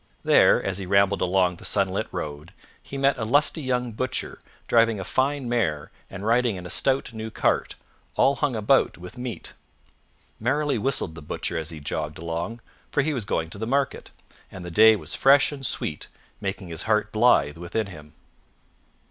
There, 0.23 0.63
as 0.63 0.79
he 0.79 0.87
rambled 0.87 1.21
along 1.21 1.57
the 1.57 1.63
sunlit 1.63 2.07
road, 2.11 2.53
he 2.81 2.97
met 2.97 3.19
a 3.19 3.23
lusty 3.23 3.61
young 3.61 3.91
butcher 3.91 4.39
driving 4.67 4.99
a 4.99 5.03
fine 5.03 5.47
mare 5.47 5.91
and 6.09 6.25
riding 6.25 6.55
in 6.55 6.65
a 6.65 6.71
stout 6.71 7.13
new 7.13 7.29
cart, 7.29 7.75
all 8.15 8.37
hung 8.37 8.55
about 8.55 8.97
with 8.97 9.15
meat. 9.15 9.53
Merrily 10.39 10.79
whistled 10.79 11.13
the 11.13 11.21
Butcher 11.21 11.55
as 11.55 11.69
he 11.69 11.79
jogged 11.79 12.17
along, 12.17 12.61
for 12.89 13.03
he 13.03 13.13
was 13.13 13.25
going 13.25 13.51
to 13.51 13.59
the 13.59 13.67
market, 13.67 14.09
and 14.51 14.65
the 14.65 14.71
day 14.71 14.95
was 14.95 15.13
fresh 15.13 15.51
and 15.51 15.63
sweet, 15.63 16.07
making 16.39 16.69
his 16.69 16.81
heart 16.89 17.11
blithe 17.11 17.57
within 17.57 17.85
him. 17.85 18.13